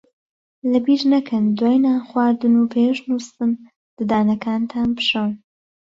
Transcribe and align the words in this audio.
لەبیر 0.71 1.01
نەکەن 1.13 1.43
دوای 1.57 1.77
نان 1.83 1.99
خواردن 2.07 2.53
و 2.57 2.69
پێش 2.73 2.97
نووستن 3.07 3.51
ددانەکانتان 3.97 4.87
بشۆن. 4.97 5.31